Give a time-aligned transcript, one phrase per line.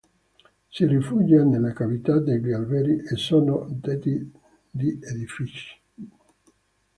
[0.71, 4.31] Si rifugia nelle cavità degli alberi e sotto tetti
[4.71, 5.79] di edifici.